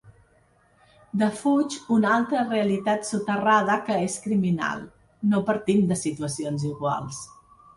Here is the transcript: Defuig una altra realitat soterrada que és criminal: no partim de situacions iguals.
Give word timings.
Defuig 1.23 1.75
una 1.97 2.09
altra 2.19 2.41
realitat 2.47 3.05
soterrada 3.09 3.75
que 3.91 3.99
és 4.07 4.17
criminal: 4.27 4.83
no 5.35 5.43
partim 5.51 5.85
de 5.93 5.99
situacions 6.07 6.67
iguals. 6.73 7.25